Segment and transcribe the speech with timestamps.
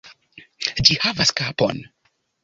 [0.87, 1.83] Ĝi havas kapon!